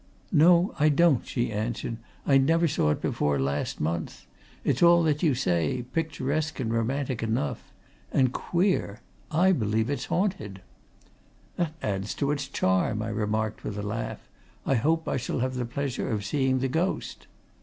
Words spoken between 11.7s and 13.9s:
adds to its charm," I remarked with a